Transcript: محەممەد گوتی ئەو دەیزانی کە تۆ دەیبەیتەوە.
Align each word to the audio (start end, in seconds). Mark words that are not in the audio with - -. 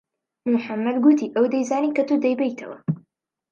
محەممەد 0.53 0.97
گوتی 1.03 1.31
ئەو 1.35 1.45
دەیزانی 1.53 1.95
کە 1.95 2.03
تۆ 2.09 2.15
دەیبەیتەوە. 2.23 2.77